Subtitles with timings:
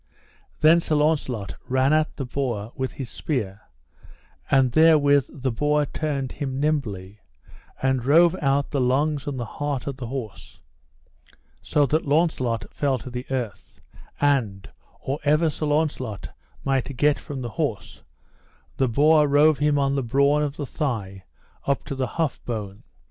[0.61, 3.61] Then Sir Launcelot ran at the boar with his spear,
[4.49, 7.19] and therewith the boar turned him nimbly,
[7.83, 10.59] and rove out the lungs and the heart of the horse,
[11.61, 13.79] so that Launcelot fell to the earth;
[14.19, 14.67] and,
[14.99, 16.29] or ever Sir Launcelot
[16.63, 18.01] might get from the horse,
[18.77, 21.25] the boar rove him on the brawn of the thigh
[21.67, 22.81] up to the hough bone.